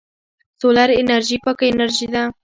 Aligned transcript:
سولر 0.59 0.89
انرژي 1.01 1.37
پاکه 1.43 1.65
انرژي 1.71 2.07
ده. 2.13 2.23